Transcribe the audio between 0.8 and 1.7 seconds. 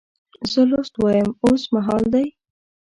وایم اوس